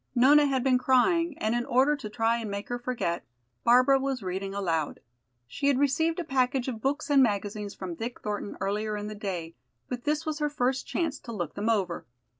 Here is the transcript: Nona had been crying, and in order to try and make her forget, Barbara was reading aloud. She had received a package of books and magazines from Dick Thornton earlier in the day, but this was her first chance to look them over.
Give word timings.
Nona 0.15 0.47
had 0.47 0.63
been 0.63 0.79
crying, 0.79 1.37
and 1.37 1.53
in 1.53 1.63
order 1.63 1.95
to 1.95 2.09
try 2.09 2.37
and 2.39 2.49
make 2.49 2.69
her 2.69 2.79
forget, 2.79 3.23
Barbara 3.63 3.99
was 3.99 4.23
reading 4.23 4.51
aloud. 4.55 4.99
She 5.45 5.67
had 5.67 5.77
received 5.77 6.19
a 6.19 6.23
package 6.23 6.67
of 6.67 6.81
books 6.81 7.11
and 7.11 7.21
magazines 7.21 7.75
from 7.75 7.93
Dick 7.93 8.19
Thornton 8.21 8.57
earlier 8.59 8.97
in 8.97 9.05
the 9.09 9.13
day, 9.13 9.53
but 9.89 10.03
this 10.03 10.25
was 10.25 10.39
her 10.39 10.49
first 10.49 10.87
chance 10.87 11.19
to 11.19 11.31
look 11.31 11.53
them 11.53 11.69
over. 11.69 12.07